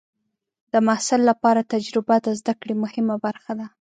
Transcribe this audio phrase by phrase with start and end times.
[0.73, 3.67] د محصل لپاره تجربه د زده کړې مهمه برخه ده.